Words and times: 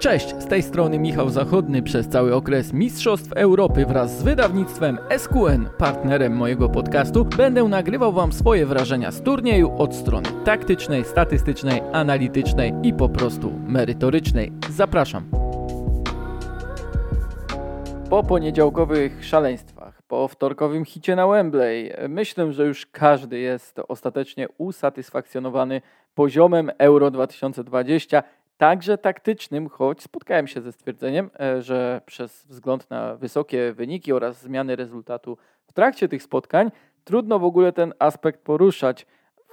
Cześć, 0.00 0.28
z 0.38 0.46
tej 0.46 0.62
strony 0.62 0.98
Michał 0.98 1.28
Zachodny. 1.28 1.82
Przez 1.82 2.08
cały 2.08 2.34
okres 2.34 2.72
Mistrzostw 2.72 3.32
Europy 3.32 3.86
wraz 3.86 4.18
z 4.18 4.22
wydawnictwem 4.22 4.98
SQN, 5.18 5.68
partnerem 5.78 6.36
mojego 6.36 6.68
podcastu, 6.68 7.24
będę 7.24 7.64
nagrywał 7.64 8.12
Wam 8.12 8.32
swoje 8.32 8.66
wrażenia 8.66 9.10
z 9.10 9.22
turnieju 9.22 9.72
od 9.78 9.94
strony 9.94 10.28
taktycznej, 10.44 11.04
statystycznej, 11.04 11.82
analitycznej 11.92 12.72
i 12.82 12.94
po 12.94 13.08
prostu 13.08 13.52
merytorycznej. 13.66 14.52
Zapraszam. 14.70 15.24
Po 18.10 18.22
poniedziałkowych 18.22 19.24
szaleństwach, 19.24 20.02
po 20.02 20.28
wtorkowym 20.28 20.84
hicie 20.84 21.16
na 21.16 21.26
Wembley, 21.26 21.92
myślę, 22.08 22.52
że 22.52 22.66
już 22.66 22.86
każdy 22.86 23.38
jest 23.38 23.80
ostatecznie 23.88 24.48
usatysfakcjonowany 24.58 25.80
poziomem 26.14 26.70
Euro 26.78 27.10
2020 27.10 28.22
także 28.60 28.98
taktycznym, 28.98 29.68
choć 29.68 30.02
spotkałem 30.02 30.46
się 30.46 30.60
ze 30.60 30.72
stwierdzeniem, 30.72 31.30
e, 31.40 31.62
że 31.62 32.00
przez 32.06 32.44
wzgląd 32.46 32.90
na 32.90 33.16
wysokie 33.16 33.72
wyniki 33.72 34.12
oraz 34.12 34.42
zmiany 34.42 34.76
rezultatu 34.76 35.38
w 35.66 35.72
trakcie 35.72 36.08
tych 36.08 36.22
spotkań 36.22 36.70
trudno 37.04 37.38
w 37.38 37.44
ogóle 37.44 37.72
ten 37.72 37.94
aspekt 37.98 38.40
poruszać. 38.40 39.06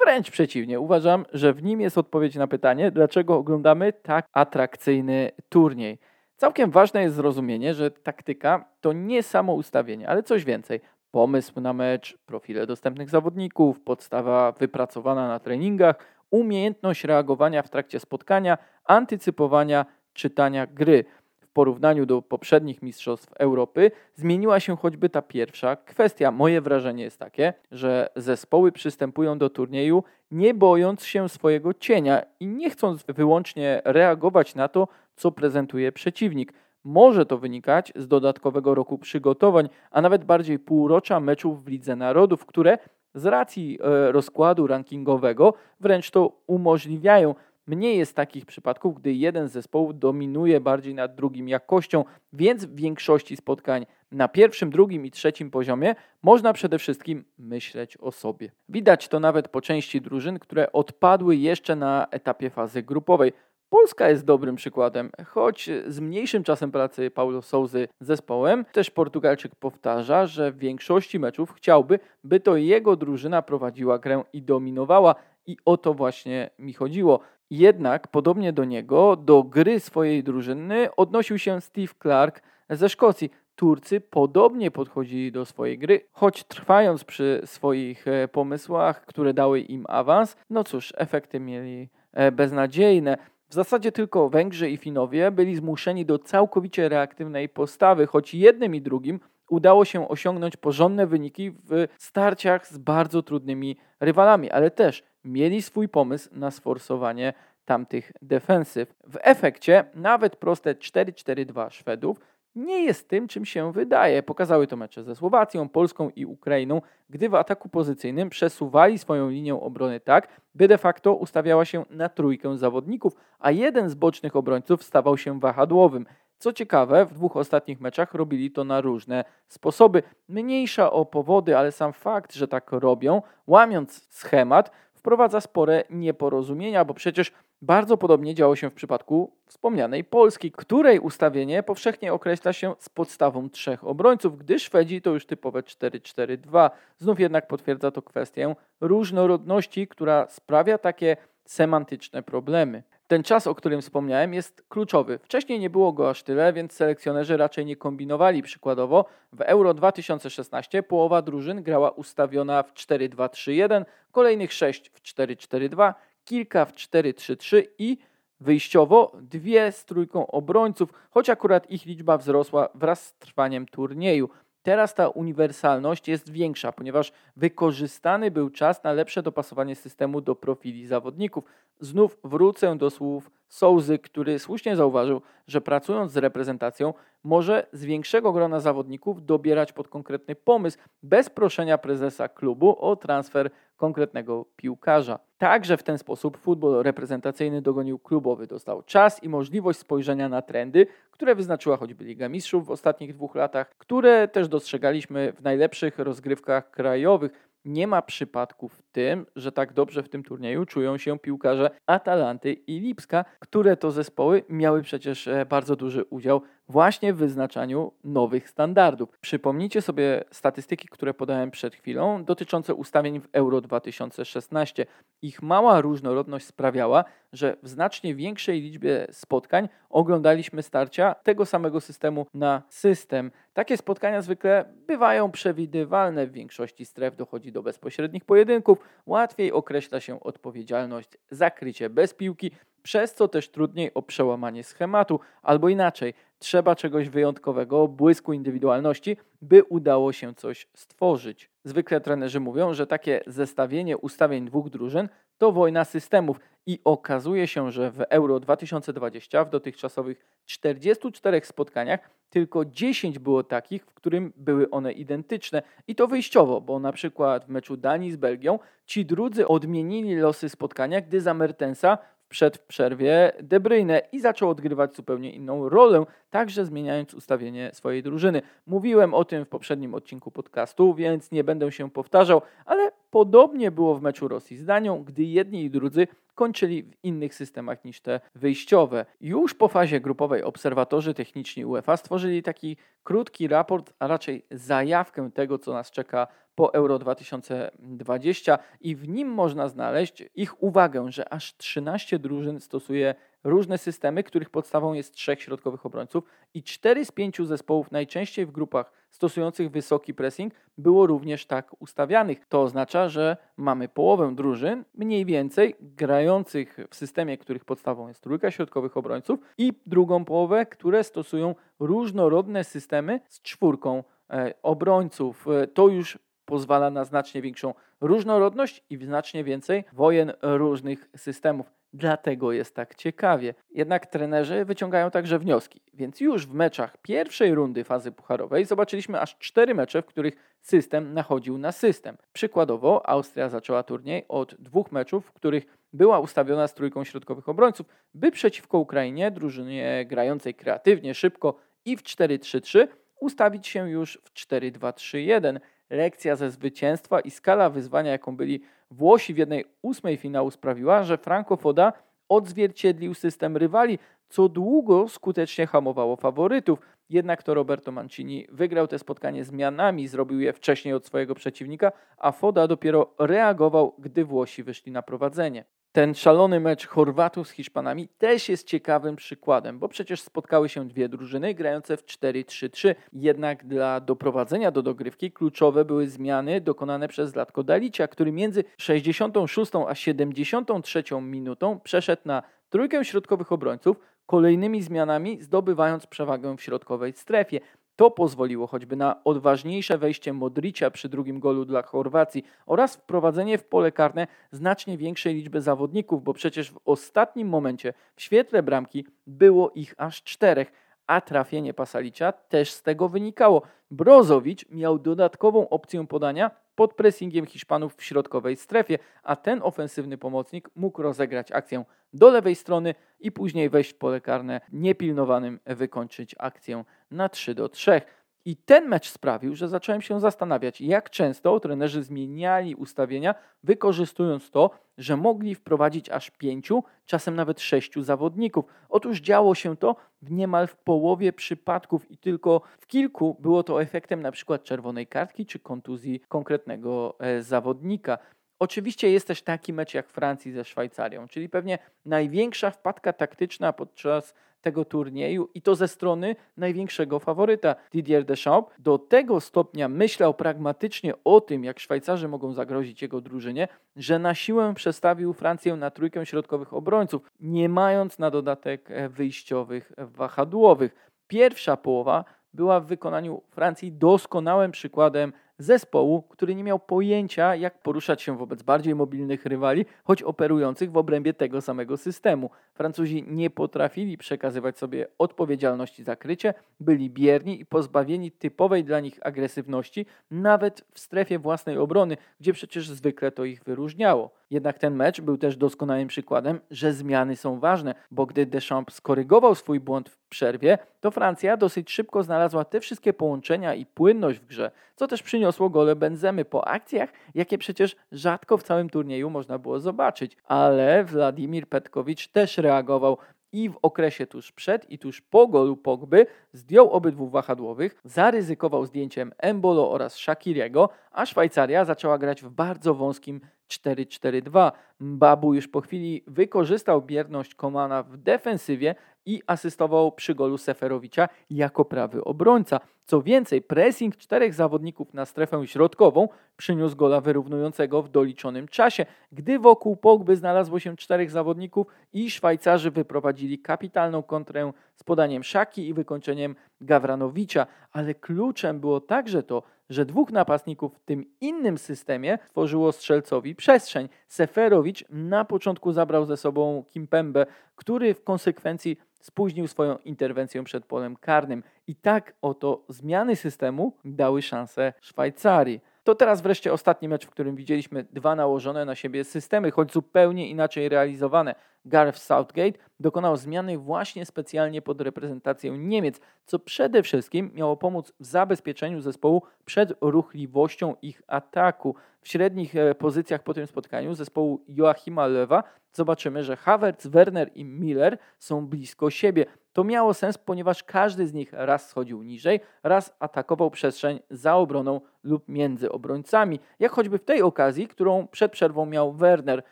Wręcz 0.03 0.31
przeciwnie, 0.31 0.79
uważam, 0.79 1.25
że 1.33 1.53
w 1.53 1.63
nim 1.63 1.81
jest 1.81 1.97
odpowiedź 1.97 2.35
na 2.35 2.47
pytanie, 2.47 2.91
dlaczego 2.91 3.35
oglądamy 3.35 3.93
tak 3.93 4.27
atrakcyjny 4.33 5.31
turniej. 5.49 5.99
Całkiem 6.35 6.71
ważne 6.71 7.01
jest 7.01 7.15
zrozumienie, 7.15 7.73
że 7.73 7.91
taktyka 7.91 8.65
to 8.81 8.93
nie 8.93 9.23
samo 9.23 9.53
ustawienie, 9.53 10.09
ale 10.09 10.23
coś 10.23 10.43
więcej. 10.43 10.81
Pomysł 11.11 11.61
na 11.61 11.73
mecz, 11.73 12.17
profile 12.25 12.65
dostępnych 12.65 13.09
zawodników, 13.09 13.79
podstawa 13.79 14.51
wypracowana 14.51 15.27
na 15.27 15.39
treningach, 15.39 15.95
umiejętność 16.31 17.03
reagowania 17.03 17.63
w 17.63 17.69
trakcie 17.69 17.99
spotkania, 17.99 18.57
antycypowania, 18.85 19.85
czytania 20.13 20.67
gry. 20.67 21.05
W 21.39 21.47
porównaniu 21.47 22.05
do 22.05 22.21
poprzednich 22.21 22.81
Mistrzostw 22.81 23.33
Europy 23.33 23.91
zmieniła 24.15 24.59
się 24.59 24.77
choćby 24.77 25.09
ta 25.09 25.21
pierwsza 25.21 25.75
kwestia. 25.75 26.31
Moje 26.31 26.61
wrażenie 26.61 27.03
jest 27.03 27.19
takie, 27.19 27.53
że 27.71 28.09
zespoły 28.15 28.71
przystępują 28.71 29.37
do 29.37 29.49
turnieju 29.49 30.03
nie 30.31 30.53
bojąc 30.53 31.05
się 31.05 31.29
swojego 31.29 31.73
cienia 31.73 32.21
i 32.39 32.47
nie 32.47 32.69
chcąc 32.69 33.03
wyłącznie 33.07 33.81
reagować 33.85 34.55
na 34.55 34.67
to, 34.67 34.87
co 35.15 35.31
prezentuje 35.31 35.91
przeciwnik. 35.91 36.53
Może 36.83 37.25
to 37.25 37.37
wynikać 37.37 37.93
z 37.95 38.07
dodatkowego 38.07 38.75
roku 38.75 38.97
przygotowań, 38.97 39.69
a 39.91 40.01
nawet 40.01 40.25
bardziej 40.25 40.59
półrocza 40.59 41.19
meczów 41.19 41.65
w 41.65 41.67
Lidze 41.67 41.95
Narodów, 41.95 42.45
które 42.45 42.77
z 43.17 43.25
racji 43.25 43.79
e, 43.81 44.11
rozkładu 44.11 44.67
rankingowego 44.67 45.53
wręcz 45.79 46.11
to 46.11 46.31
umożliwiają. 46.47 47.35
Mniej 47.67 47.97
jest 47.97 48.15
takich 48.15 48.45
przypadków, 48.45 48.99
gdy 48.99 49.13
jeden 49.13 49.47
z 49.47 49.51
zespołów 49.51 49.99
dominuje 49.99 50.61
bardziej 50.61 50.93
nad 50.93 51.15
drugim 51.15 51.49
jakością, 51.49 52.05
więc 52.33 52.65
w 52.65 52.75
większości 52.75 53.37
spotkań 53.37 53.85
na 54.11 54.27
pierwszym, 54.27 54.69
drugim 54.69 55.05
i 55.05 55.11
trzecim 55.11 55.51
poziomie 55.51 55.95
można 56.23 56.53
przede 56.53 56.79
wszystkim 56.79 57.25
myśleć 57.37 57.97
o 57.97 58.11
sobie. 58.11 58.51
Widać 58.69 59.07
to 59.07 59.19
nawet 59.19 59.47
po 59.47 59.61
części 59.61 60.01
drużyn, 60.01 60.39
które 60.39 60.71
odpadły 60.71 61.35
jeszcze 61.35 61.75
na 61.75 62.07
etapie 62.11 62.49
fazy 62.49 62.83
grupowej. 62.83 63.33
Polska 63.69 64.09
jest 64.09 64.25
dobrym 64.25 64.55
przykładem, 64.55 65.09
choć 65.25 65.69
z 65.87 65.99
mniejszym 65.99 66.43
czasem 66.43 66.71
pracy 66.71 67.11
Paulo 67.11 67.41
Souzy 67.41 67.87
z 67.99 68.07
zespołem, 68.07 68.65
też 68.71 68.91
Portugalczyk 68.91 69.55
powtarza, 69.55 70.25
że 70.25 70.51
w 70.51 70.57
większości 70.57 71.19
meczów 71.19 71.53
chciałby, 71.53 71.99
by 72.23 72.39
to 72.39 72.55
jego 72.55 72.95
drużyna 72.95 73.41
prowadziła 73.41 73.99
grę 73.99 74.23
i 74.33 74.41
dominowała 74.41 75.15
i 75.45 75.57
o 75.65 75.77
to 75.77 75.93
właśnie 75.93 76.49
mi 76.59 76.73
chodziło. 76.73 77.19
Jednak 77.49 78.07
podobnie 78.07 78.53
do 78.53 78.63
niego, 78.63 79.15
do 79.15 79.43
gry 79.43 79.79
swojej 79.79 80.23
drużyny 80.23 80.95
odnosił 80.95 81.39
się 81.39 81.61
Steve 81.61 81.93
Clark 82.01 82.41
ze 82.69 82.89
Szkocji. 82.89 83.29
Turcy 83.55 84.01
podobnie 84.01 84.71
podchodzili 84.71 85.31
do 85.31 85.45
swojej 85.45 85.77
gry, 85.77 86.01
choć 86.11 86.43
trwając 86.43 87.03
przy 87.03 87.41
swoich 87.45 88.07
e, 88.07 88.27
pomysłach, 88.27 89.05
które 89.05 89.33
dały 89.33 89.59
im 89.59 89.85
awans, 89.89 90.37
no 90.49 90.63
cóż, 90.63 90.93
efekty 90.97 91.39
mieli 91.39 91.89
e, 92.13 92.31
beznadziejne. 92.31 93.17
W 93.49 93.53
zasadzie 93.53 93.91
tylko 93.91 94.29
Węgrzy 94.29 94.69
i 94.69 94.77
Finowie 94.77 95.31
byli 95.31 95.55
zmuszeni 95.55 96.05
do 96.05 96.19
całkowicie 96.19 96.89
reaktywnej 96.89 97.49
postawy, 97.49 98.07
choć 98.07 98.33
jednym 98.33 98.75
i 98.75 98.81
drugim 98.81 99.19
udało 99.49 99.85
się 99.85 100.07
osiągnąć 100.07 100.57
porządne 100.57 101.07
wyniki 101.07 101.51
w 101.51 101.87
starciach 101.97 102.67
z 102.67 102.77
bardzo 102.77 103.23
trudnymi 103.23 103.77
rywalami, 103.99 104.51
ale 104.51 104.71
też 104.71 105.03
mieli 105.23 105.61
swój 105.61 105.89
pomysł 105.89 106.29
na 106.31 106.51
sforsowanie 106.51 107.33
tamtych 107.65 108.11
defensyw. 108.21 108.93
W 109.07 109.17
efekcie 109.21 109.85
nawet 109.95 110.35
proste 110.35 110.73
4-4-2 110.75 111.71
Szwedów 111.71 112.19
nie 112.57 112.83
jest 112.83 113.09
tym, 113.09 113.27
czym 113.27 113.45
się 113.45 113.71
wydaje. 113.71 114.23
Pokazały 114.23 114.67
to 114.67 114.77
mecze 114.77 115.03
ze 115.03 115.15
Słowacją, 115.15 115.69
Polską 115.69 116.09
i 116.15 116.25
Ukrainą, 116.25 116.81
gdy 117.09 117.29
w 117.29 117.35
ataku 117.35 117.69
pozycyjnym 117.69 118.29
przesuwali 118.29 118.97
swoją 118.97 119.29
linię 119.29 119.55
obrony 119.55 119.99
tak, 119.99 120.27
by 120.55 120.67
de 120.67 120.77
facto 120.77 121.13
ustawiała 121.13 121.65
się 121.65 121.85
na 121.89 122.09
trójkę 122.09 122.57
zawodników, 122.57 123.13
a 123.39 123.51
jeden 123.51 123.89
z 123.89 123.95
bocznych 123.95 124.35
obrońców 124.35 124.83
stawał 124.83 125.17
się 125.17 125.39
wahadłowym. 125.39 126.05
Co 126.37 126.53
ciekawe, 126.53 127.05
w 127.05 127.13
dwóch 127.13 127.37
ostatnich 127.37 127.81
meczach 127.81 128.13
robili 128.13 128.51
to 128.51 128.63
na 128.63 128.81
różne 128.81 129.23
sposoby. 129.47 130.03
Mniejsza 130.27 130.91
o 130.91 131.05
powody, 131.05 131.57
ale 131.57 131.71
sam 131.71 131.93
fakt, 131.93 132.33
że 132.33 132.47
tak 132.47 132.71
robią, 132.71 133.21
łamiąc 133.47 134.07
schemat, 134.09 134.71
wprowadza 134.93 135.41
spore 135.41 135.83
nieporozumienia, 135.89 136.85
bo 136.85 136.93
przecież 136.93 137.31
bardzo 137.61 137.97
podobnie 137.97 138.35
działo 138.35 138.55
się 138.55 138.69
w 138.69 138.73
przypadku 138.73 139.31
wspomnianej 139.45 140.03
Polski, 140.03 140.51
której 140.51 140.99
ustawienie 140.99 141.63
powszechnie 141.63 142.13
określa 142.13 142.53
się 142.53 142.75
z 142.79 142.89
podstawą 142.89 143.49
trzech 143.49 143.87
obrońców, 143.87 144.37
gdy 144.37 144.59
Szwedzi 144.59 145.01
to 145.01 145.09
już 145.09 145.25
typowe 145.25 145.61
4-4-2. 145.61 146.69
Znów 146.97 147.19
jednak 147.19 147.47
potwierdza 147.47 147.91
to 147.91 148.01
kwestię 148.01 148.55
różnorodności, 148.81 149.87
która 149.87 150.27
sprawia 150.29 150.77
takie 150.77 151.17
semantyczne 151.45 152.23
problemy. 152.23 152.83
Ten 153.07 153.23
czas, 153.23 153.47
o 153.47 153.55
którym 153.55 153.81
wspomniałem, 153.81 154.33
jest 154.33 154.63
kluczowy. 154.69 155.19
Wcześniej 155.19 155.59
nie 155.59 155.69
było 155.69 155.93
go 155.93 156.09
aż 156.09 156.23
tyle, 156.23 156.53
więc 156.53 156.73
selekcjonerzy 156.73 157.37
raczej 157.37 157.65
nie 157.65 157.75
kombinowali. 157.75 158.41
Przykładowo 158.41 159.05
w 159.33 159.41
Euro 159.41 159.73
2016 159.73 160.83
połowa 160.83 161.21
drużyn 161.21 161.63
grała 161.63 161.91
ustawiona 161.91 162.63
w 162.63 162.73
4-2-3-1, 162.73 163.85
kolejnych 164.11 164.53
6 164.53 164.89
w 164.89 165.01
4-4-2, 165.01 165.93
kilka 166.27 166.65
w 166.65 166.73
4-3-3 166.73 167.63
i 167.79 167.97
wyjściowo 168.39 169.11
dwie 169.21 169.71
z 169.71 169.85
trójką 169.85 170.27
obrońców, 170.27 170.93
choć 171.11 171.29
akurat 171.29 171.71
ich 171.71 171.85
liczba 171.85 172.17
wzrosła 172.17 172.69
wraz 172.75 173.05
z 173.05 173.13
trwaniem 173.13 173.65
turnieju. 173.65 174.29
Teraz 174.63 174.95
ta 174.95 175.09
uniwersalność 175.09 176.07
jest 176.07 176.31
większa, 176.31 176.71
ponieważ 176.71 177.11
wykorzystany 177.35 178.31
był 178.31 178.49
czas 178.49 178.83
na 178.83 178.93
lepsze 178.93 179.23
dopasowanie 179.23 179.75
systemu 179.75 180.21
do 180.21 180.35
profili 180.35 180.87
zawodników. 180.87 181.43
Znów 181.79 182.17
wrócę 182.23 182.77
do 182.77 182.89
słów 182.89 183.31
Souzy, 183.49 183.99
który 183.99 184.39
słusznie 184.39 184.75
zauważył, 184.75 185.21
że 185.47 185.61
pracując 185.61 186.11
z 186.11 186.17
reprezentacją 186.17 186.93
może 187.23 187.67
z 187.73 187.85
większego 187.85 188.33
grona 188.33 188.59
zawodników 188.59 189.25
dobierać 189.25 189.73
pod 189.73 189.87
konkretny 189.87 190.35
pomysł, 190.35 190.77
bez 191.03 191.29
proszenia 191.29 191.77
prezesa 191.77 192.27
klubu 192.27 192.75
o 192.79 192.95
transfer 192.95 193.49
konkretnego 193.77 194.45
piłkarza. 194.55 195.19
Także 195.37 195.77
w 195.77 195.83
ten 195.83 195.97
sposób 195.97 196.37
futbol 196.37 196.83
reprezentacyjny 196.83 197.61
dogonił 197.61 197.99
klubowy, 197.99 198.47
dostał 198.47 198.83
czas 198.83 199.23
i 199.23 199.29
możliwość 199.29 199.79
spojrzenia 199.79 200.29
na 200.29 200.41
trendy, 200.41 200.87
które 201.11 201.35
wyznaczyła 201.35 201.77
choćby 201.77 202.05
Liga 202.05 202.29
Mistrzów 202.29 202.65
w 202.65 202.71
ostatnich 202.71 203.13
dwóch 203.13 203.35
latach, 203.35 203.69
które 203.77 204.27
też 204.27 204.47
dostrzegaliśmy 204.47 205.33
w 205.33 205.41
najlepszych 205.41 205.99
rozgrywkach 205.99 206.71
krajowych 206.71 207.46
nie 207.65 207.87
ma 207.87 208.01
przypadku 208.01 208.69
w 208.69 208.81
tym, 208.81 209.25
że 209.35 209.51
tak 209.51 209.73
dobrze 209.73 210.03
w 210.03 210.09
tym 210.09 210.23
turnieju 210.23 210.65
czują 210.65 210.97
się 210.97 211.19
piłkarze 211.19 211.69
Atalanty 211.87 212.53
i 212.53 212.79
Lipska, 212.79 213.25
które 213.39 213.77
to 213.77 213.91
zespoły 213.91 214.43
miały 214.49 214.81
przecież 214.81 215.27
e, 215.27 215.45
bardzo 215.45 215.75
duży 215.75 216.03
udział 216.03 216.41
właśnie 216.69 217.13
w 217.13 217.17
wyznaczaniu 217.17 217.91
nowych 218.03 218.49
standardów. 218.49 219.17
Przypomnijcie 219.21 219.81
sobie 219.81 220.23
statystyki, 220.31 220.87
które 220.87 221.13
podałem 221.13 221.51
przed 221.51 221.75
chwilą, 221.75 222.23
dotyczące 222.25 222.73
ustawień 222.73 223.21
w 223.21 223.27
Euro 223.33 223.61
2016. 223.61 224.85
Ich 225.21 225.41
mała 225.41 225.81
różnorodność 225.81 226.45
sprawiała, 226.45 227.03
że 227.33 227.57
w 227.63 227.67
znacznie 227.67 228.15
większej 228.15 228.61
liczbie 228.61 229.07
spotkań 229.11 229.69
oglądaliśmy 229.89 230.63
starcia 230.63 231.13
tego 231.13 231.45
samego 231.45 231.81
systemu 231.81 232.25
na 232.33 232.63
system. 232.69 233.31
Takie 233.53 233.77
spotkania 233.77 234.21
zwykle 234.21 234.65
bywają 234.87 235.31
przewidywalne, 235.31 236.27
w 236.27 236.31
większości 236.31 236.85
stref 236.85 237.15
dochodzi 237.15 237.51
do 237.51 237.63
bezpośrednich 237.63 238.25
pojedynków, 238.25 238.77
łatwiej 239.05 239.51
określa 239.51 239.99
się 239.99 240.19
odpowiedzialność 240.19 241.09
za 241.31 241.51
krycie 241.51 241.89
bez 241.89 242.13
piłki, 242.13 242.51
przez 242.83 243.13
co 243.13 243.27
też 243.27 243.49
trudniej 243.49 243.93
o 243.93 244.01
przełamanie 244.01 244.63
schematu, 244.63 245.19
albo 245.41 245.69
inaczej, 245.69 246.13
trzeba 246.39 246.75
czegoś 246.75 247.09
wyjątkowego, 247.09 247.87
błysku 247.87 248.33
indywidualności, 248.33 249.17
by 249.41 249.63
udało 249.63 250.13
się 250.13 250.33
coś 250.33 250.67
stworzyć. 250.73 251.49
Zwykle 251.63 252.01
trenerzy 252.01 252.39
mówią, 252.39 252.73
że 252.73 252.87
takie 252.87 253.21
zestawienie 253.27 253.97
ustawień 253.97 254.45
dwóch 254.45 254.69
drużyn 254.69 255.09
to 255.37 255.51
wojna 255.51 255.85
systemów 255.85 256.39
i 256.65 256.79
okazuje 256.83 257.47
się, 257.47 257.71
że 257.71 257.91
w 257.91 258.01
Euro 258.09 258.39
2020 258.39 259.45
w 259.45 259.49
dotychczasowych 259.49 260.25
44 260.45 261.41
spotkaniach 261.43 262.09
tylko 262.29 262.65
10 262.65 263.19
było 263.19 263.43
takich, 263.43 263.85
w 263.85 263.93
którym 263.93 264.33
były 264.35 264.69
one 264.69 264.91
identyczne 264.91 265.61
i 265.87 265.95
to 265.95 266.07
wyjściowo, 266.07 266.61
bo 266.61 266.79
na 266.79 266.91
przykład 266.91 267.45
w 267.45 267.49
meczu 267.49 267.77
Danii 267.77 268.11
z 268.11 268.15
Belgią 268.15 268.59
ci 268.85 269.05
drudzy 269.05 269.47
odmienili 269.47 270.15
losy 270.15 270.49
spotkania, 270.49 271.01
gdy 271.01 271.21
za 271.21 271.33
Mertensa 271.33 271.97
przed 272.29 272.57
w 272.57 272.65
przerwie 272.65 273.31
De 273.41 273.59
Bruyne 273.59 274.01
i 274.11 274.19
zaczął 274.19 274.49
odgrywać 274.49 274.95
zupełnie 274.95 275.31
inną 275.31 275.69
rolę, 275.69 276.05
także 276.29 276.65
zmieniając 276.65 277.13
ustawienie 277.13 277.69
swojej 277.73 278.03
drużyny. 278.03 278.41
Mówiłem 278.67 279.13
o 279.13 279.25
tym 279.25 279.45
w 279.45 279.49
poprzednim 279.49 279.93
odcinku 279.93 280.31
podcastu, 280.31 280.93
więc 280.93 281.31
nie 281.31 281.43
będę 281.43 281.71
się 281.71 281.91
powtarzał, 281.91 282.41
ale 282.65 282.91
podobnie 283.11 283.71
było 283.71 283.95
w 283.95 284.01
meczu 284.01 284.27
Rosji 284.27 284.57
z 284.57 284.65
Danią, 284.65 285.03
gdy 285.03 285.23
jedni 285.23 285.63
i 285.63 285.69
drudzy 285.69 286.07
kończyli 286.37 286.83
w 286.83 286.93
innych 287.03 287.35
systemach 287.35 287.85
niż 287.85 288.01
te 288.01 288.19
wyjściowe. 288.35 289.05
Już 289.21 289.53
po 289.53 289.67
fazie 289.67 290.01
grupowej 290.01 290.43
obserwatorzy 290.43 291.13
techniczni 291.13 291.65
UEFA 291.65 291.97
stworzyli 291.97 292.43
taki 292.43 292.77
krótki 293.03 293.47
raport, 293.47 293.93
a 293.99 294.07
raczej 294.07 294.45
zajawkę 294.51 295.31
tego, 295.31 295.59
co 295.59 295.73
nas 295.73 295.91
czeka 295.91 296.27
po 296.55 296.73
Euro 296.73 296.99
2020 296.99 298.59
i 298.81 298.95
w 298.95 299.07
nim 299.07 299.27
można 299.27 299.67
znaleźć 299.67 300.23
ich 300.35 300.63
uwagę, 300.63 301.11
że 301.11 301.33
aż 301.33 301.57
13 301.57 302.19
drużyn 302.19 302.59
stosuje 302.59 303.15
różne 303.43 303.77
systemy, 303.77 304.23
których 304.23 304.49
podstawą 304.49 304.93
jest 304.93 305.13
trzech 305.13 305.41
środkowych 305.41 305.85
obrońców 305.85 306.23
i 306.53 306.63
cztery 306.63 307.05
z 307.05 307.11
pięciu 307.11 307.45
zespołów 307.45 307.91
najczęściej 307.91 308.45
w 308.45 308.51
grupach 308.51 308.91
stosujących 309.09 309.71
wysoki 309.71 310.13
pressing 310.13 310.53
było 310.77 311.07
również 311.07 311.45
tak 311.45 311.81
ustawianych. 311.81 312.45
To 312.45 312.61
oznacza, 312.61 313.09
że 313.09 313.37
mamy 313.57 313.87
połowę 313.87 314.35
drużyn 314.35 314.85
mniej 314.93 315.25
więcej 315.25 315.75
grających 315.81 316.77
w 316.89 316.95
systemie, 316.95 317.37
których 317.37 317.65
podstawą 317.65 318.07
jest 318.07 318.21
trójka 318.21 318.51
środkowych 318.51 318.97
obrońców 318.97 319.39
i 319.57 319.73
drugą 319.85 320.25
połowę, 320.25 320.65
które 320.65 321.03
stosują 321.03 321.55
różnorodne 321.79 322.63
systemy 322.63 323.19
z 323.29 323.41
czwórką 323.41 324.03
e, 324.29 324.53
obrońców. 324.63 325.47
E, 325.47 325.67
to 325.67 325.87
już 325.87 326.19
pozwala 326.47 326.89
na 326.89 327.05
znacznie 327.05 327.41
większą 327.41 327.73
różnorodność 328.01 328.83
i 328.89 329.05
znacznie 329.05 329.43
więcej 329.43 329.83
wojen 329.93 330.33
różnych 330.41 331.09
systemów. 331.15 331.71
Dlatego 331.93 332.51
jest 332.51 332.75
tak 332.75 332.95
ciekawie. 332.95 333.53
Jednak 333.71 334.05
trenerzy 334.05 334.65
wyciągają 334.65 335.11
także 335.11 335.39
wnioski, 335.39 335.81
więc 335.93 336.21
już 336.21 336.47
w 336.47 336.53
meczach 336.53 336.97
pierwszej 336.97 337.55
rundy 337.55 337.83
fazy 337.83 338.11
pucharowej 338.11 338.65
zobaczyliśmy 338.65 339.21
aż 339.21 339.37
cztery 339.37 339.75
mecze, 339.75 340.01
w 340.01 340.05
których 340.05 340.35
system 340.61 341.13
nachodził 341.13 341.57
na 341.57 341.71
system. 341.71 342.17
Przykładowo 342.33 343.09
Austria 343.09 343.49
zaczęła 343.49 343.83
turniej 343.83 344.25
od 344.27 344.55
dwóch 344.55 344.91
meczów, 344.91 345.25
w 345.25 345.33
których 345.33 345.65
była 345.93 346.19
ustawiona 346.19 346.67
z 346.67 346.73
trójką 346.73 347.03
środkowych 347.03 347.49
obrońców, 347.49 347.87
by 348.13 348.31
przeciwko 348.31 348.77
Ukrainie, 348.77 349.31
drużynie 349.31 350.05
grającej 350.05 350.53
kreatywnie, 350.53 351.13
szybko 351.13 351.55
i 351.85 351.97
w 351.97 352.03
4-3-3, 352.03 352.87
ustawić 353.19 353.67
się 353.67 353.89
już 353.89 354.19
w 354.23 354.33
4-2-3-1 354.33 355.59
lekcja 355.89 356.35
ze 356.35 356.51
zwycięstwa 356.51 357.19
i 357.19 357.31
skala 357.31 357.69
wyzwania, 357.69 358.11
jaką 358.11 358.37
byli 358.37 358.61
Włosi 358.91 359.33
w 359.33 359.37
jednej 359.37 359.65
ósmej 359.81 360.17
finału 360.17 360.51
sprawiła, 360.51 361.03
że 361.03 361.17
Franco 361.17 361.57
Foda 361.57 361.93
odzwierciedlił 362.29 363.13
system 363.13 363.57
rywali, 363.57 363.99
co 364.29 364.49
długo 364.49 365.07
skutecznie 365.07 365.67
hamowało 365.67 366.15
faworytów. 366.15 366.79
Jednak 367.09 367.43
to 367.43 367.53
Roberto 367.53 367.91
Mancini 367.91 368.47
wygrał 368.51 368.87
te 368.87 368.99
spotkanie 368.99 369.43
zmianami, 369.43 370.07
zrobił 370.07 370.39
je 370.39 370.53
wcześniej 370.53 370.93
od 370.93 371.05
swojego 371.05 371.35
przeciwnika, 371.35 371.91
a 372.17 372.31
Foda 372.31 372.67
dopiero 372.67 373.13
reagował, 373.19 373.95
gdy 373.99 374.25
Włosi 374.25 374.63
wyszli 374.63 374.91
na 374.91 375.01
prowadzenie. 375.01 375.65
Ten 375.97 376.15
szalony 376.15 376.59
mecz 376.59 376.87
Chorwatów 376.87 377.47
z 377.47 377.51
Hiszpanami 377.51 378.07
też 378.07 378.49
jest 378.49 378.67
ciekawym 378.67 379.15
przykładem, 379.15 379.79
bo 379.79 379.89
przecież 379.89 380.21
spotkały 380.21 380.69
się 380.69 380.87
dwie 380.87 381.09
drużyny 381.09 381.53
grające 381.53 381.97
w 381.97 382.05
4-3-3. 382.05 382.95
Jednak 383.13 383.65
dla 383.67 383.99
doprowadzenia 383.99 384.71
do 384.71 384.81
dogrywki 384.81 385.31
kluczowe 385.31 385.85
były 385.85 386.07
zmiany 386.07 386.61
dokonane 386.61 387.07
przez 387.07 387.35
Latko 387.35 387.63
Dalicia, 387.63 388.07
który 388.07 388.31
między 388.31 388.63
66 388.77 389.71
a 389.87 389.95
73 389.95 391.03
minutą 391.21 391.79
przeszedł 391.79 392.21
na 392.25 392.43
trójkę 392.69 393.05
środkowych 393.05 393.51
obrońców, 393.51 393.99
kolejnymi 394.25 394.81
zmianami 394.81 395.41
zdobywając 395.41 396.07
przewagę 396.07 396.57
w 396.57 396.61
środkowej 396.61 397.13
strefie. 397.13 397.59
To 397.97 398.11
pozwoliło 398.11 398.67
choćby 398.67 398.95
na 398.95 399.23
odważniejsze 399.23 399.97
wejście 399.97 400.33
Modricia 400.33 400.91
przy 400.91 401.09
drugim 401.09 401.39
golu 401.39 401.65
dla 401.65 401.81
Chorwacji 401.81 402.45
oraz 402.65 402.95
wprowadzenie 402.95 403.57
w 403.57 403.63
pole 403.63 403.91
karne 403.91 404.27
znacznie 404.51 404.97
większej 404.97 405.35
liczby 405.35 405.61
zawodników, 405.61 406.23
bo 406.23 406.33
przecież 406.33 406.71
w 406.71 406.79
ostatnim 406.85 407.47
momencie 407.47 407.93
w 408.15 408.21
świetle 408.21 408.63
bramki 408.63 409.05
było 409.27 409.71
ich 409.75 409.93
aż 409.97 410.23
czterech, 410.23 410.71
a 411.07 411.21
trafienie 411.21 411.73
Pasalicia 411.73 412.31
też 412.31 412.71
z 412.71 412.83
tego 412.83 413.09
wynikało. 413.09 413.61
Brozowicz 413.91 414.69
miał 414.69 414.99
dodatkową 414.99 415.69
opcję 415.69 416.07
podania 416.07 416.51
pod 416.75 416.93
pressingiem 416.93 417.45
Hiszpanów 417.45 417.95
w 417.95 418.03
środkowej 418.03 418.55
strefie, 418.55 418.99
a 419.23 419.35
ten 419.35 419.59
ofensywny 419.63 420.17
pomocnik 420.17 420.69
mógł 420.75 421.01
rozegrać 421.01 421.51
akcję 421.51 421.85
do 422.13 422.29
lewej 422.29 422.55
strony 422.55 422.95
i 423.19 423.31
później 423.31 423.69
wejść 423.69 423.93
w 423.93 423.97
pole 423.97 424.21
karne 424.21 424.61
niepilnowanym, 424.71 425.59
wykończyć 425.65 426.35
akcję 426.39 426.83
na 427.11 427.29
3 427.29 427.55
do 427.55 427.69
3. 427.69 428.01
I 428.47 428.55
ten 428.55 428.87
mecz 428.87 429.09
sprawił, 429.09 429.55
że 429.55 429.67
zacząłem 429.67 430.01
się 430.01 430.19
zastanawiać, 430.19 430.81
jak 430.81 431.09
często 431.09 431.59
trenerzy 431.59 432.03
zmieniali 432.03 432.75
ustawienia, 432.75 433.35
wykorzystując 433.63 434.51
to, 434.51 434.69
że 434.97 435.17
mogli 435.17 435.55
wprowadzić 435.55 436.09
aż 436.09 436.29
pięciu, 436.29 436.83
czasem 437.05 437.35
nawet 437.35 437.61
sześciu 437.61 438.01
zawodników. 438.01 438.65
Otóż 438.89 439.19
działo 439.19 439.55
się 439.55 439.77
to 439.77 439.95
w 440.21 440.31
niemal 440.31 440.67
w 440.67 440.75
połowie 440.75 441.33
przypadków 441.33 442.11
i 442.11 442.17
tylko 442.17 442.61
w 442.79 442.87
kilku 442.87 443.37
było 443.39 443.63
to 443.63 443.81
efektem 443.81 444.21
przykład 444.31 444.63
czerwonej 444.63 445.07
kartki 445.07 445.45
czy 445.45 445.59
kontuzji 445.59 446.21
konkretnego 446.27 447.15
e, 447.19 447.43
zawodnika. 447.43 448.17
Oczywiście 448.59 449.11
jest 449.11 449.27
też 449.27 449.41
taki 449.41 449.73
mecz 449.73 449.93
jak 449.93 450.09
Francji 450.09 450.51
ze 450.51 450.63
Szwajcarią, 450.63 451.27
czyli 451.27 451.49
pewnie 451.49 451.79
największa 452.05 452.71
wpadka 452.71 453.13
taktyczna 453.13 453.73
podczas 453.73 454.33
tego 454.61 454.85
turnieju 454.85 455.49
i 455.53 455.61
to 455.61 455.75
ze 455.75 455.87
strony 455.87 456.35
największego 456.57 457.19
faworyta 457.19 457.75
Didier 457.91 458.25
Deschamps. 458.25 458.69
Do 458.79 458.97
tego 458.97 459.41
stopnia 459.41 459.89
myślał 459.89 460.33
pragmatycznie 460.33 461.13
o 461.23 461.41
tym, 461.41 461.63
jak 461.63 461.79
Szwajcarzy 461.79 462.27
mogą 462.27 462.53
zagrozić 462.53 463.01
jego 463.01 463.21
drużynie, 463.21 463.67
że 463.95 464.19
na 464.19 464.35
siłę 464.35 464.73
przestawił 464.75 465.33
Francję 465.33 465.75
na 465.75 465.91
trójkę 465.91 466.25
środkowych 466.25 466.73
obrońców, 466.73 467.21
nie 467.39 467.69
mając 467.69 468.19
na 468.19 468.31
dodatek 468.31 468.91
e, 468.91 469.09
wyjściowych 469.09 469.91
wahadłowych. 469.97 470.95
Pierwsza 471.27 471.77
połowa 471.77 472.25
była 472.53 472.79
w 472.79 472.85
wykonaniu 472.85 473.41
Francji 473.49 473.91
doskonałym 473.91 474.71
przykładem 474.71 475.33
zespołu, 475.59 476.21
który 476.21 476.55
nie 476.55 476.63
miał 476.63 476.79
pojęcia, 476.79 477.55
jak 477.55 477.81
poruszać 477.81 478.21
się 478.21 478.37
wobec 478.37 478.63
bardziej 478.63 478.95
mobilnych 478.95 479.45
rywali, 479.45 479.85
choć 480.03 480.23
operujących 480.23 480.91
w 480.91 480.97
obrębie 480.97 481.33
tego 481.33 481.61
samego 481.61 481.97
systemu. 481.97 482.49
Francuzi 482.73 483.23
nie 483.27 483.49
potrafili 483.49 484.17
przekazywać 484.17 484.77
sobie 484.77 485.07
odpowiedzialności 485.17 486.03
za 486.03 486.15
krycie, 486.15 486.53
byli 486.79 487.09
bierni 487.09 487.61
i 487.61 487.65
pozbawieni 487.65 488.31
typowej 488.31 488.83
dla 488.83 488.99
nich 488.99 489.19
agresywności, 489.21 490.05
nawet 490.31 490.85
w 490.93 490.99
strefie 490.99 491.39
własnej 491.39 491.77
obrony, 491.77 492.17
gdzie 492.39 492.53
przecież 492.53 492.89
zwykle 492.89 493.31
to 493.31 493.45
ich 493.45 493.63
wyróżniało. 493.63 494.31
Jednak 494.49 494.79
ten 494.79 494.95
mecz 494.95 495.21
był 495.21 495.37
też 495.37 495.57
doskonałym 495.57 496.07
przykładem, 496.07 496.59
że 496.71 496.93
zmiany 496.93 497.35
są 497.35 497.59
ważne, 497.59 497.95
bo 498.11 498.25
gdy 498.25 498.45
Deschamps 498.45 498.95
skorygował 498.95 499.55
swój 499.55 499.79
błąd 499.79 500.09
w 500.09 500.17
przerwie, 500.17 500.77
to 500.99 501.11
Francja 501.11 501.57
dosyć 501.57 501.91
szybko 501.91 502.23
znalazła 502.23 502.65
te 502.65 502.79
wszystkie 502.79 503.13
połączenia 503.13 503.73
i 503.75 503.85
płynność 503.85 504.39
w 504.39 504.45
grze, 504.45 504.71
co 504.95 505.07
też 505.07 505.23
przyniosło 505.23 505.69
gole 505.69 505.95
Benzemy 505.95 506.45
po 506.45 506.67
akcjach, 506.67 507.09
jakie 507.35 507.57
przecież 507.57 507.95
rzadko 508.11 508.57
w 508.57 508.63
całym 508.63 508.89
turnieju 508.89 509.29
można 509.29 509.59
było 509.59 509.79
zobaczyć. 509.79 510.37
Ale 510.43 511.03
Władimir 511.03 511.67
Petkowicz 511.67 512.27
też 512.27 512.57
reagował 512.57 513.17
i 513.51 513.69
w 513.69 513.77
okresie 513.81 514.27
tuż 514.27 514.51
przed 514.51 514.91
i 514.91 514.99
tuż 514.99 515.21
po 515.21 515.47
golu 515.47 515.77
Pogby 515.77 516.25
zdjął 516.53 516.89
obydwu 516.89 517.29
wahadłowych, 517.29 517.95
zaryzykował 518.03 518.85
zdjęciem 518.85 519.31
Embolo 519.37 519.91
oraz 519.91 520.15
Shakiriego, 520.15 520.89
a 521.11 521.25
Szwajcaria 521.25 521.85
zaczęła 521.85 522.17
grać 522.17 522.41
w 522.41 522.49
bardzo 522.49 522.93
wąskim 522.93 523.41
4-4-2. 523.69 524.71
Mbabu 524.99 525.53
już 525.53 525.67
po 525.67 525.81
chwili 525.81 526.23
wykorzystał 526.27 527.01
bierność 527.01 527.55
Komana 527.55 528.03
w 528.03 528.17
defensywie 528.17 528.95
i 529.27 529.41
asystował 529.47 530.11
przy 530.11 530.35
golu 530.35 530.57
Seferowicza 530.57 531.29
jako 531.49 531.85
prawy 531.85 532.23
obrońca. 532.23 532.79
Co 533.05 533.21
więcej, 533.21 533.61
pressing 533.61 534.17
czterech 534.17 534.53
zawodników 534.53 535.13
na 535.13 535.25
strefę 535.25 535.67
środkową 535.67 536.27
przyniósł 536.57 536.95
gola 536.95 537.21
wyrównującego 537.21 538.01
w 538.01 538.09
doliczonym 538.09 538.67
czasie, 538.67 539.05
gdy 539.31 539.59
wokół 539.59 539.95
Pogby 539.95 540.35
znalazło 540.35 540.79
się 540.79 540.95
czterech 540.95 541.31
zawodników 541.31 541.87
i 542.13 542.31
Szwajcarzy 542.31 542.91
wyprowadzili 542.91 543.59
kapitalną 543.59 544.23
kontrę 544.23 544.71
z 544.95 545.03
podaniem 545.03 545.43
Szaki 545.43 545.87
i 545.87 545.93
wykończeniem 545.93 546.55
Gawranowicza, 546.81 547.67
ale 547.91 548.13
kluczem 548.13 548.79
było 548.79 549.01
także 549.01 549.43
to, 549.43 549.63
że 549.89 550.05
dwóch 550.05 550.31
napastników 550.31 550.95
w 550.95 550.99
tym 550.99 551.25
innym 551.41 551.77
systemie 551.77 552.37
tworzyło 552.49 552.91
strzelcowi 552.91 553.55
przestrzeń. 553.55 554.09
Seferowicz 554.27 555.05
na 555.09 555.45
początku 555.45 555.93
zabrał 555.93 556.25
ze 556.25 556.37
sobą 556.37 556.83
Kimpembe, 556.89 557.45
który 557.75 558.13
w 558.13 558.23
konsekwencji 558.23 558.97
spóźnił 559.21 559.67
swoją 559.67 559.97
interwencję 559.97 560.63
przed 560.63 560.85
polem 560.85 561.15
karnym. 561.15 561.63
I 561.87 561.95
tak 561.95 562.33
oto 562.41 562.83
zmiany 562.89 563.35
systemu 563.35 563.93
dały 564.05 564.41
szansę 564.41 564.93
Szwajcarii. 565.01 565.81
To 566.07 566.15
teraz 566.15 566.41
wreszcie 566.41 566.73
ostatni 566.73 567.07
mecz, 567.07 567.25
w 567.25 567.29
którym 567.29 567.55
widzieliśmy 567.55 568.03
dwa 568.03 568.35
nałożone 568.35 568.85
na 568.85 568.95
siebie 568.95 569.23
systemy, 569.23 569.71
choć 569.71 569.93
zupełnie 569.93 570.49
inaczej 570.49 570.89
realizowane. 570.89 571.55
Gareth 571.85 572.19
Southgate 572.19 572.79
dokonał 572.99 573.37
zmiany 573.37 573.77
właśnie 573.77 574.25
specjalnie 574.25 574.81
pod 574.81 575.01
reprezentację 575.01 575.77
Niemiec, 575.77 576.19
co 576.45 576.59
przede 576.59 577.03
wszystkim 577.03 577.51
miało 577.53 577.77
pomóc 577.77 578.13
w 578.19 578.25
zabezpieczeniu 578.25 579.01
zespołu 579.01 579.43
przed 579.65 579.93
ruchliwością 580.01 580.95
ich 581.01 581.21
ataku. 581.27 581.95
W 582.21 582.27
średnich 582.27 582.75
e, 582.75 582.95
pozycjach 582.95 583.43
po 583.43 583.53
tym 583.53 583.67
spotkaniu 583.67 584.13
zespołu 584.13 584.63
Joachima 584.67 585.27
Lewa 585.27 585.63
zobaczymy, 585.93 586.43
że 586.43 586.55
Havertz, 586.55 587.07
Werner 587.07 587.51
i 587.55 587.65
Miller 587.65 588.17
są 588.39 588.67
blisko 588.67 589.09
siebie. 589.09 589.45
To 589.77 589.83
miało 589.83 590.13
sens, 590.13 590.37
ponieważ 590.37 590.83
każdy 590.83 591.27
z 591.27 591.33
nich 591.33 591.49
raz 591.53 591.89
schodził 591.89 592.23
niżej, 592.23 592.59
raz 592.83 593.15
atakował 593.19 593.71
przestrzeń 593.71 594.19
za 594.29 594.55
obroną 594.55 595.01
lub 595.23 595.49
między 595.49 595.91
obrońcami, 595.91 596.59
jak 596.79 596.91
choćby 596.91 597.17
w 597.17 597.23
tej 597.23 597.41
okazji, 597.41 597.87
którą 597.87 598.27
przed 598.27 598.51
przerwą 598.51 598.85
miał 598.85 599.13
Werner. 599.13 599.63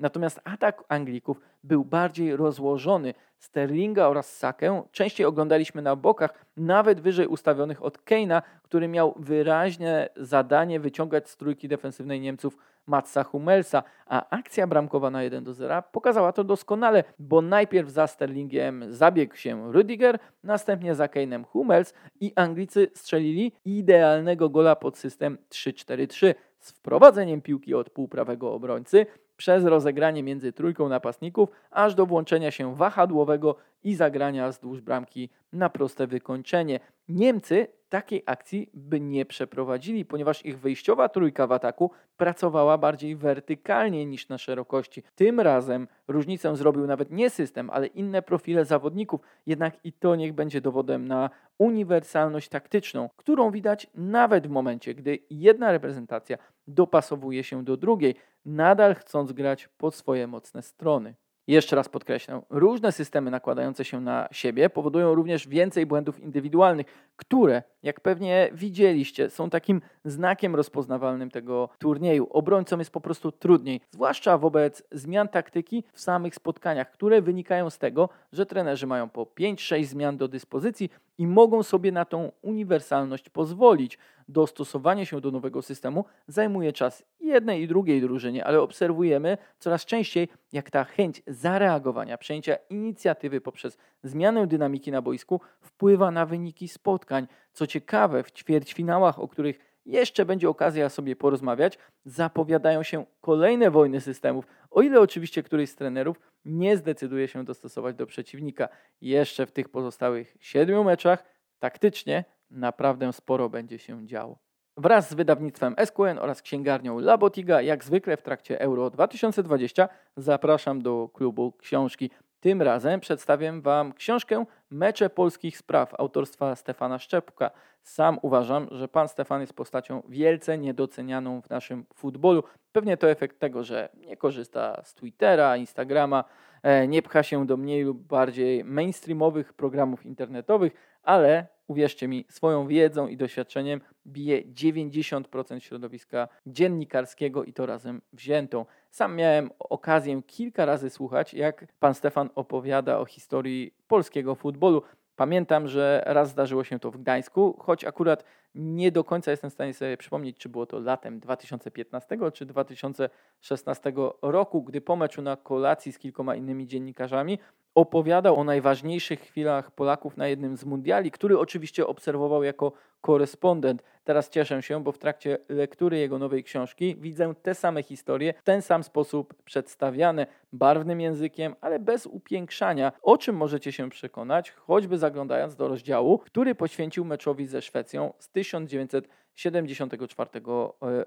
Natomiast 0.00 0.40
atak 0.44 0.84
Anglików 0.88 1.40
był 1.64 1.84
bardziej 1.84 2.36
rozłożony. 2.36 3.14
Sterlinga 3.38 4.08
oraz 4.08 4.36
Sakę 4.36 4.82
częściej 4.92 5.26
oglądaliśmy 5.26 5.82
na 5.82 5.96
bokach, 5.96 6.46
nawet 6.56 7.00
wyżej 7.00 7.26
ustawionych 7.26 7.82
od 7.82 7.98
Keina, 7.98 8.42
który 8.62 8.88
miał 8.88 9.14
wyraźne 9.16 10.08
zadanie 10.16 10.80
wyciągać 10.80 11.30
z 11.30 11.36
trójki 11.36 11.68
defensywnej 11.68 12.20
Niemców 12.20 12.56
Matsa 12.86 13.24
Hummelsa, 13.24 13.82
a 14.06 14.30
akcja 14.30 14.66
bramkowa 14.66 15.10
na 15.10 15.22
1 15.22 15.44
do 15.44 15.54
0 15.54 15.82
pokazała 15.92 16.32
to 16.32 16.44
doskonale, 16.44 17.04
bo 17.18 17.42
najpierw 17.42 17.90
za 17.90 18.06
Sterlingiem 18.06 18.84
zabiegł 18.88 19.36
się 19.36 19.72
Rüdiger, 19.72 20.18
następnie 20.44 20.94
za 20.94 21.08
Keinem 21.08 21.44
Hummels 21.44 21.94
i 22.20 22.32
Anglicy 22.36 22.90
strzelili 22.94 23.52
idealnego 23.64 24.48
gola 24.48 24.76
pod 24.76 24.98
system 24.98 25.38
3-4-3 25.50 26.34
z 26.58 26.70
wprowadzeniem 26.70 27.42
piłki 27.42 27.74
od 27.74 27.90
półprawego 27.90 28.52
obrońcy 28.52 29.06
przez 29.40 29.64
rozegranie 29.64 30.22
między 30.22 30.52
trójką 30.52 30.88
napastników, 30.88 31.48
aż 31.70 31.94
do 31.94 32.06
włączenia 32.06 32.50
się 32.50 32.74
wahadłowego 32.76 33.56
i 33.84 33.94
zagrania 33.94 34.48
wzdłuż 34.48 34.80
bramki 34.80 35.28
na 35.52 35.70
proste 35.70 36.06
wykończenie. 36.06 36.80
Niemcy 37.08 37.66
takiej 37.88 38.22
akcji 38.26 38.70
by 38.74 39.00
nie 39.00 39.26
przeprowadzili, 39.26 40.04
ponieważ 40.04 40.44
ich 40.44 40.58
wyjściowa 40.58 41.08
trójka 41.08 41.46
w 41.46 41.52
ataku 41.52 41.90
pracowała 42.16 42.78
bardziej 42.78 43.16
wertykalnie 43.16 44.06
niż 44.06 44.28
na 44.28 44.38
szerokości. 44.38 45.02
Tym 45.14 45.40
razem 45.40 45.88
różnicę 46.08 46.56
zrobił 46.56 46.86
nawet 46.86 47.10
nie 47.10 47.30
system, 47.30 47.70
ale 47.70 47.86
inne 47.86 48.22
profile 48.22 48.64
zawodników, 48.64 49.20
jednak 49.46 49.74
i 49.84 49.92
to 49.92 50.16
niech 50.16 50.32
będzie 50.32 50.60
dowodem 50.60 51.08
na 51.08 51.30
uniwersalność 51.58 52.48
taktyczną, 52.48 53.08
którą 53.16 53.50
widać 53.50 53.86
nawet 53.94 54.46
w 54.46 54.50
momencie, 54.50 54.94
gdy 54.94 55.18
jedna 55.30 55.72
reprezentacja 55.72 56.36
dopasowuje 56.74 57.44
się 57.44 57.64
do 57.64 57.76
drugiej, 57.76 58.14
nadal 58.44 58.94
chcąc 58.94 59.32
grać 59.32 59.68
pod 59.68 59.94
swoje 59.94 60.26
mocne 60.26 60.62
strony. 60.62 61.14
Jeszcze 61.50 61.76
raz 61.76 61.88
podkreślę, 61.88 62.42
różne 62.50 62.92
systemy 62.92 63.30
nakładające 63.30 63.84
się 63.84 64.00
na 64.00 64.28
siebie 64.32 64.70
powodują 64.70 65.14
również 65.14 65.48
więcej 65.48 65.86
błędów 65.86 66.20
indywidualnych, 66.20 66.86
które, 67.16 67.62
jak 67.82 68.00
pewnie 68.00 68.50
widzieliście, 68.52 69.30
są 69.30 69.50
takim 69.50 69.80
znakiem 70.04 70.56
rozpoznawalnym 70.56 71.30
tego 71.30 71.68
turnieju. 71.78 72.28
Obrońcom 72.30 72.78
jest 72.78 72.90
po 72.90 73.00
prostu 73.00 73.32
trudniej, 73.32 73.80
zwłaszcza 73.90 74.38
wobec 74.38 74.82
zmian 74.92 75.28
taktyki 75.28 75.84
w 75.92 76.00
samych 76.00 76.34
spotkaniach, 76.34 76.90
które 76.90 77.22
wynikają 77.22 77.70
z 77.70 77.78
tego, 77.78 78.08
że 78.32 78.46
trenerzy 78.46 78.86
mają 78.86 79.08
po 79.08 79.24
5-6 79.24 79.84
zmian 79.84 80.16
do 80.16 80.28
dyspozycji 80.28 80.90
i 81.18 81.26
mogą 81.26 81.62
sobie 81.62 81.92
na 81.92 82.04
tą 82.04 82.32
uniwersalność 82.42 83.28
pozwolić. 83.28 83.98
Dostosowanie 84.28 85.06
się 85.06 85.20
do 85.20 85.30
nowego 85.30 85.62
systemu 85.62 86.04
zajmuje 86.26 86.72
czas 86.72 87.04
jednej 87.20 87.62
i 87.62 87.68
drugiej 87.68 88.00
drużynie, 88.00 88.44
ale 88.44 88.60
obserwujemy 88.60 89.38
coraz 89.58 89.84
częściej, 89.84 90.28
jak 90.52 90.70
ta 90.70 90.84
chęć 90.84 91.22
zareagowania, 91.40 92.18
przejęcia 92.18 92.56
inicjatywy 92.70 93.40
poprzez 93.40 93.78
zmianę 94.02 94.46
dynamiki 94.46 94.90
na 94.90 95.02
boisku 95.02 95.40
wpływa 95.60 96.10
na 96.10 96.26
wyniki 96.26 96.68
spotkań. 96.68 97.26
Co 97.52 97.66
ciekawe, 97.66 98.22
w 98.22 98.32
ćwierćfinałach, 98.32 99.18
o 99.18 99.28
których 99.28 99.58
jeszcze 99.86 100.24
będzie 100.24 100.48
okazja 100.48 100.88
sobie 100.88 101.16
porozmawiać, 101.16 101.78
zapowiadają 102.04 102.82
się 102.82 103.04
kolejne 103.20 103.70
wojny 103.70 104.00
systemów, 104.00 104.46
o 104.70 104.82
ile 104.82 105.00
oczywiście 105.00 105.42
któryś 105.42 105.70
z 105.70 105.76
trenerów 105.76 106.20
nie 106.44 106.76
zdecyduje 106.76 107.28
się 107.28 107.44
dostosować 107.44 107.96
do 107.96 108.06
przeciwnika. 108.06 108.68
Jeszcze 109.00 109.46
w 109.46 109.52
tych 109.52 109.68
pozostałych 109.68 110.36
siedmiu 110.40 110.84
meczach 110.84 111.24
taktycznie 111.58 112.24
naprawdę 112.50 113.12
sporo 113.12 113.48
będzie 113.48 113.78
się 113.78 114.06
działo. 114.06 114.49
Wraz 114.76 115.10
z 115.10 115.14
wydawnictwem 115.14 115.74
SQN 115.84 116.18
oraz 116.18 116.42
księgarnią 116.42 116.98
Labotiga, 116.98 117.62
jak 117.62 117.84
zwykle 117.84 118.16
w 118.16 118.22
trakcie 118.22 118.60
Euro 118.60 118.90
2020, 118.90 119.88
zapraszam 120.16 120.82
do 120.82 121.08
klubu 121.12 121.52
książki. 121.52 122.10
Tym 122.40 122.62
razem 122.62 123.00
przedstawię 123.00 123.60
Wam 123.60 123.92
książkę 123.92 124.44
Mecze 124.70 125.10
polskich 125.10 125.58
spraw 125.58 125.94
autorstwa 126.00 126.56
Stefana 126.56 126.98
Szczepka. 126.98 127.50
Sam 127.82 128.18
uważam, 128.22 128.68
że 128.70 128.88
pan 128.88 129.08
Stefan 129.08 129.40
jest 129.40 129.54
postacią 129.54 130.02
wielce 130.08 130.58
niedocenianą 130.58 131.42
w 131.42 131.50
naszym 131.50 131.86
futbolu. 131.94 132.42
Pewnie 132.72 132.96
to 132.96 133.10
efekt 133.10 133.38
tego, 133.38 133.64
że 133.64 133.88
nie 133.94 134.16
korzysta 134.16 134.82
z 134.84 134.94
Twittera, 134.94 135.56
Instagrama, 135.56 136.24
e, 136.62 136.88
nie 136.88 137.02
pcha 137.02 137.22
się 137.22 137.46
do 137.46 137.56
mniej 137.56 137.82
lub 137.82 137.98
bardziej 137.98 138.64
mainstreamowych 138.64 139.52
programów 139.52 140.06
internetowych, 140.06 140.72
ale 141.02 141.46
uwierzcie 141.70 142.08
mi, 142.08 142.24
swoją 142.28 142.66
wiedzą 142.66 143.08
i 143.08 143.16
doświadczeniem 143.16 143.80
bije 144.06 144.44
90% 144.44 145.60
środowiska 145.60 146.28
dziennikarskiego 146.46 147.44
i 147.44 147.52
to 147.52 147.66
razem 147.66 148.02
wziętą. 148.12 148.66
Sam 148.90 149.16
miałem 149.16 149.50
okazję 149.58 150.22
kilka 150.26 150.64
razy 150.64 150.90
słuchać, 150.90 151.34
jak 151.34 151.66
pan 151.80 151.94
Stefan 151.94 152.30
opowiada 152.34 152.98
o 152.98 153.04
historii 153.04 153.74
polskiego 153.88 154.34
futbolu. 154.34 154.82
Pamiętam, 155.16 155.68
że 155.68 156.02
raz 156.06 156.28
zdarzyło 156.28 156.64
się 156.64 156.78
to 156.78 156.90
w 156.90 156.96
Gdańsku, 156.96 157.56
choć 157.58 157.84
akurat 157.84 158.24
nie 158.54 158.92
do 158.92 159.04
końca 159.04 159.30
jestem 159.30 159.50
w 159.50 159.52
stanie 159.52 159.74
sobie 159.74 159.96
przypomnieć, 159.96 160.38
czy 160.38 160.48
było 160.48 160.66
to 160.66 160.80
latem 160.80 161.20
2015 161.20 162.18
czy 162.32 162.46
2016 162.46 163.92
roku, 164.22 164.62
gdy 164.62 164.80
po 164.80 164.96
meczu 164.96 165.22
na 165.22 165.36
kolacji 165.36 165.92
z 165.92 165.98
kilkoma 165.98 166.34
innymi 166.34 166.66
dziennikarzami 166.66 167.38
opowiadał 167.74 168.36
o 168.36 168.44
najważniejszych 168.44 169.20
chwilach 169.20 169.70
Polaków 169.70 170.16
na 170.16 170.28
jednym 170.28 170.56
z 170.56 170.64
mundiali, 170.64 171.10
który 171.10 171.38
oczywiście 171.38 171.86
obserwował 171.86 172.42
jako 172.42 172.72
korespondent. 173.00 173.82
Teraz 174.04 174.30
cieszę 174.30 174.62
się, 174.62 174.84
bo 174.84 174.92
w 174.92 174.98
trakcie 174.98 175.38
lektury 175.48 175.98
jego 175.98 176.18
nowej 176.18 176.44
książki 176.44 176.96
widzę 176.96 177.34
te 177.42 177.54
same 177.54 177.82
historie 177.82 178.34
w 178.38 178.42
ten 178.42 178.62
sam 178.62 178.82
sposób 178.82 179.34
przedstawiane, 179.44 180.26
barwnym 180.52 181.00
językiem, 181.00 181.56
ale 181.60 181.78
bez 181.78 182.06
upiększania, 182.06 182.92
o 183.02 183.18
czym 183.18 183.36
możecie 183.36 183.72
się 183.72 183.90
przekonać, 183.90 184.50
choćby 184.50 184.98
zaglądając 184.98 185.56
do 185.56 185.68
rozdziału, 185.68 186.18
który 186.18 186.54
poświęcił 186.54 187.04
meczowi 187.04 187.46
ze 187.46 187.62
Szwecją 187.62 188.12
z 188.18 188.28
1974 188.28 190.30
e, 190.34 190.40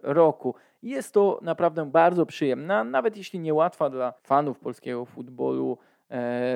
roku. 0.04 0.56
Jest 0.84 1.14
to 1.14 1.40
naprawdę 1.42 1.86
bardzo 1.86 2.26
przyjemna, 2.26 2.84
nawet 2.84 3.18
jeśli 3.18 3.40
niełatwa 3.40 3.90
dla 3.90 4.14
fanów 4.24 4.60
polskiego 4.60 5.06
futbolu 5.06 5.78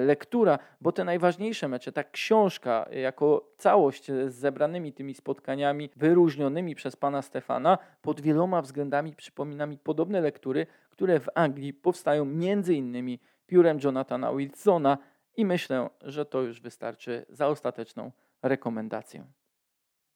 lektura, 0.05 0.59
bo 0.81 0.91
te 0.91 1.03
najważniejsze 1.03 1.67
mecze, 1.67 1.91
ta 1.91 2.03
książka 2.03 2.89
jako 2.91 3.53
całość 3.57 4.05
z 4.07 4.33
zebranymi 4.33 4.93
tymi 4.93 5.13
spotkaniami 5.13 5.89
wyróżnionymi 5.95 6.75
przez 6.75 6.95
pana 6.95 7.21
Stefana 7.21 7.77
pod 8.01 8.21
wieloma 8.21 8.61
względami 8.61 9.15
przypomina 9.15 9.65
mi 9.65 9.77
podobne 9.77 10.21
lektury, 10.21 10.67
które 10.89 11.19
w 11.19 11.29
Anglii 11.35 11.73
powstają 11.73 12.25
między 12.25 12.73
innymi 12.73 13.19
piórem 13.47 13.79
Jonathana 13.83 14.33
Wilsona 14.33 14.97
i 15.37 15.45
myślę, 15.45 15.89
że 16.01 16.25
to 16.25 16.41
już 16.41 16.61
wystarczy 16.61 17.25
za 17.29 17.47
ostateczną 17.47 18.11
rekomendację. 18.41 19.25